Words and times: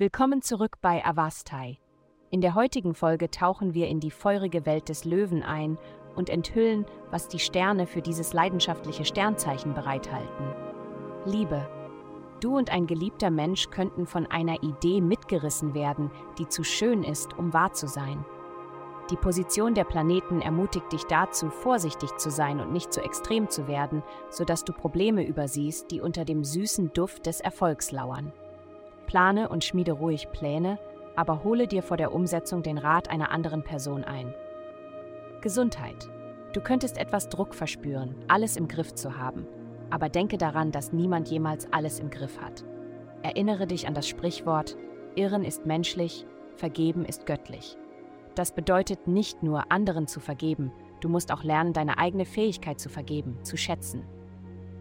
Willkommen 0.00 0.40
zurück 0.40 0.78
bei 0.80 1.04
Avastai. 1.04 1.76
In 2.30 2.40
der 2.40 2.54
heutigen 2.54 2.94
Folge 2.94 3.30
tauchen 3.30 3.74
wir 3.74 3.86
in 3.88 4.00
die 4.00 4.10
feurige 4.10 4.64
Welt 4.64 4.88
des 4.88 5.04
Löwen 5.04 5.42
ein 5.42 5.76
und 6.16 6.30
enthüllen, 6.30 6.86
was 7.10 7.28
die 7.28 7.38
Sterne 7.38 7.86
für 7.86 8.00
dieses 8.00 8.32
leidenschaftliche 8.32 9.04
Sternzeichen 9.04 9.74
bereithalten. 9.74 10.54
Liebe. 11.26 11.68
Du 12.40 12.56
und 12.56 12.72
ein 12.72 12.86
geliebter 12.86 13.28
Mensch 13.28 13.68
könnten 13.68 14.06
von 14.06 14.24
einer 14.24 14.62
Idee 14.62 15.02
mitgerissen 15.02 15.74
werden, 15.74 16.10
die 16.38 16.48
zu 16.48 16.64
schön 16.64 17.02
ist, 17.02 17.36
um 17.36 17.52
wahr 17.52 17.74
zu 17.74 17.86
sein. 17.86 18.24
Die 19.10 19.16
Position 19.16 19.74
der 19.74 19.84
Planeten 19.84 20.40
ermutigt 20.40 20.90
dich 20.94 21.04
dazu, 21.04 21.50
vorsichtig 21.50 22.16
zu 22.16 22.30
sein 22.30 22.58
und 22.60 22.72
nicht 22.72 22.90
zu 22.90 23.02
extrem 23.02 23.50
zu 23.50 23.68
werden, 23.68 24.02
sodass 24.30 24.64
du 24.64 24.72
Probleme 24.72 25.26
übersiehst, 25.26 25.90
die 25.90 26.00
unter 26.00 26.24
dem 26.24 26.42
süßen 26.42 26.94
Duft 26.94 27.26
des 27.26 27.42
Erfolgs 27.42 27.92
lauern. 27.92 28.32
Plane 29.10 29.48
und 29.48 29.64
schmiede 29.64 29.90
ruhig 29.90 30.30
Pläne, 30.30 30.78
aber 31.16 31.42
hole 31.42 31.66
dir 31.66 31.82
vor 31.82 31.96
der 31.96 32.14
Umsetzung 32.14 32.62
den 32.62 32.78
Rat 32.78 33.10
einer 33.10 33.32
anderen 33.32 33.64
Person 33.64 34.04
ein. 34.04 34.32
Gesundheit. 35.40 36.08
Du 36.52 36.60
könntest 36.60 36.96
etwas 36.96 37.28
Druck 37.28 37.56
verspüren, 37.56 38.14
alles 38.28 38.56
im 38.56 38.68
Griff 38.68 38.94
zu 38.94 39.18
haben, 39.18 39.48
aber 39.90 40.08
denke 40.08 40.38
daran, 40.38 40.70
dass 40.70 40.92
niemand 40.92 41.28
jemals 41.28 41.72
alles 41.72 41.98
im 41.98 42.10
Griff 42.10 42.40
hat. 42.40 42.64
Erinnere 43.22 43.66
dich 43.66 43.88
an 43.88 43.94
das 43.94 44.06
Sprichwort, 44.06 44.76
Irren 45.16 45.42
ist 45.42 45.66
menschlich, 45.66 46.24
Vergeben 46.54 47.04
ist 47.04 47.26
göttlich. 47.26 47.76
Das 48.36 48.54
bedeutet 48.54 49.08
nicht 49.08 49.42
nur, 49.42 49.72
anderen 49.72 50.06
zu 50.06 50.20
vergeben, 50.20 50.70
du 51.00 51.08
musst 51.08 51.32
auch 51.32 51.42
lernen, 51.42 51.72
deine 51.72 51.98
eigene 51.98 52.26
Fähigkeit 52.26 52.78
zu 52.78 52.88
vergeben, 52.88 53.38
zu 53.42 53.56
schätzen. 53.56 54.04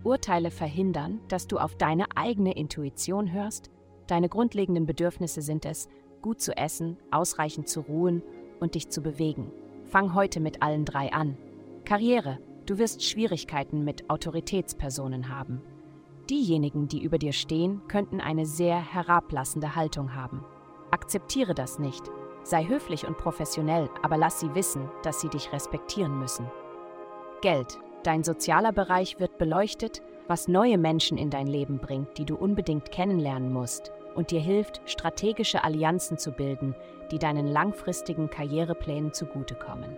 Urteile 0.03 0.51
verhindern, 0.51 1.19
dass 1.29 1.47
du 1.47 1.57
auf 1.57 1.77
deine 1.77 2.05
eigene 2.15 2.53
Intuition 2.53 3.31
hörst 3.31 3.71
Deine 4.09 4.27
grundlegenden 4.27 4.87
Bedürfnisse 4.87 5.43
sind 5.43 5.67
es, 5.67 5.87
gut 6.23 6.41
zu 6.41 6.57
essen, 6.57 6.97
ausreichend 7.11 7.69
zu 7.69 7.81
ruhen 7.81 8.23
und 8.59 8.73
dich 8.73 8.89
zu 8.89 9.03
bewegen. 9.03 9.51
Fang 9.85 10.15
heute 10.15 10.39
mit 10.39 10.63
allen 10.63 10.83
drei 10.83 11.13
an. 11.13 11.37
Karriere. 11.85 12.39
Du 12.65 12.79
wirst 12.79 13.03
Schwierigkeiten 13.03 13.83
mit 13.83 14.09
Autoritätspersonen 14.09 15.29
haben. 15.29 15.61
Diejenigen, 16.27 16.87
die 16.87 17.03
über 17.03 17.19
dir 17.19 17.33
stehen, 17.33 17.81
könnten 17.87 18.19
eine 18.19 18.47
sehr 18.47 18.79
herablassende 18.79 19.75
Haltung 19.75 20.15
haben. 20.15 20.43
Akzeptiere 20.89 21.53
das 21.53 21.77
nicht. 21.77 22.09
Sei 22.41 22.65
höflich 22.65 23.05
und 23.07 23.17
professionell, 23.17 23.91
aber 24.01 24.17
lass 24.17 24.39
sie 24.39 24.55
wissen, 24.55 24.89
dass 25.03 25.21
sie 25.21 25.29
dich 25.29 25.53
respektieren 25.53 26.17
müssen. 26.17 26.47
Geld. 27.41 27.77
Dein 28.01 28.23
sozialer 28.23 28.71
Bereich 28.71 29.19
wird 29.19 29.37
beleuchtet, 29.37 30.01
was 30.27 30.47
neue 30.47 30.79
Menschen 30.79 31.17
in 31.17 31.29
dein 31.29 31.47
Leben 31.47 31.79
bringt, 31.79 32.17
die 32.17 32.25
du 32.25 32.35
unbedingt 32.35 32.91
kennenlernen 32.91 33.51
musst 33.51 33.91
und 34.19 34.31
dir 34.31 34.41
hilft, 34.41 34.81
strategische 34.83 35.63
Allianzen 35.63 36.17
zu 36.17 36.33
bilden, 36.33 36.75
die 37.09 37.19
deinen 37.19 37.47
langfristigen 37.47 38.29
Karriereplänen 38.29 39.13
zugutekommen. 39.13 39.97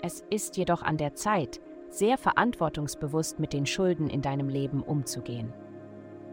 Es 0.00 0.22
ist 0.30 0.56
jedoch 0.56 0.80
an 0.80 0.96
der 0.96 1.14
Zeit, 1.14 1.60
sehr 1.90 2.18
verantwortungsbewusst 2.18 3.40
mit 3.40 3.52
den 3.52 3.66
Schulden 3.66 4.10
in 4.10 4.22
deinem 4.22 4.48
Leben 4.48 4.80
umzugehen. 4.80 5.52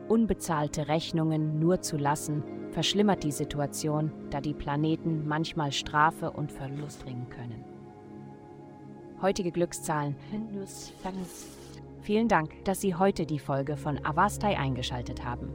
Unbezahlte 0.08 0.88
Rechnungen 0.88 1.59
nur 1.59 1.82
zu 1.82 1.98
lassen, 1.98 2.44
verschlimmert 2.70 3.23
die 3.23 3.32
Situation, 3.32 4.12
da 4.30 4.39
die 4.39 4.54
Planeten 4.54 5.28
manchmal 5.28 5.72
Strafe 5.72 6.30
und 6.30 6.52
Verlust 6.52 7.04
bringen 7.04 7.28
können. 7.32 7.66
Heutige 9.20 9.52
Glückszahlen. 9.52 10.16
Vielen 12.02 12.28
Dank, 12.28 12.64
dass 12.66 12.82
Sie 12.82 12.94
heute 12.94 13.26
die 13.26 13.39
Folge 13.39 13.78
von 13.78 14.06
Avastai 14.06 14.60
eingeschaltet 14.60 15.26
haben. 15.26 15.50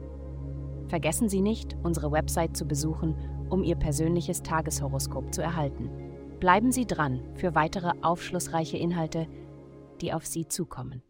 Vergessen 0.91 1.29
Sie 1.29 1.39
nicht, 1.39 1.77
unsere 1.83 2.11
Website 2.11 2.57
zu 2.57 2.65
besuchen, 2.65 3.15
um 3.49 3.63
Ihr 3.63 3.77
persönliches 3.77 4.43
Tageshoroskop 4.43 5.33
zu 5.33 5.41
erhalten. 5.41 5.89
Bleiben 6.41 6.73
Sie 6.73 6.85
dran 6.85 7.21
für 7.35 7.55
weitere 7.55 7.93
aufschlussreiche 8.01 8.75
Inhalte, 8.75 9.25
die 10.01 10.11
auf 10.11 10.25
Sie 10.25 10.49
zukommen. 10.49 11.01